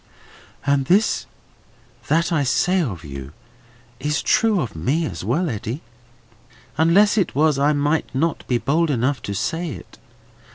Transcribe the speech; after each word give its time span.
"All 0.67 0.77
this 0.77 1.27
that 2.07 2.31
I 2.31 2.41
say 2.41 2.81
of 2.81 3.03
you 3.03 3.33
is 3.99 4.23
true 4.23 4.59
of 4.59 4.75
me 4.75 5.05
as 5.05 5.23
well, 5.23 5.47
Eddy. 5.47 5.83
Unless 6.75 7.19
it 7.19 7.35
was, 7.35 7.59
I 7.59 7.73
might 7.73 8.09
not 8.15 8.43
be 8.47 8.57
bold 8.57 8.89
enough 8.89 9.21
to 9.21 9.35
say 9.35 9.69
it. 9.69 9.99